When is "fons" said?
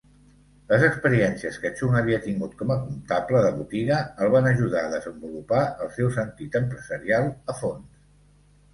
7.65-8.05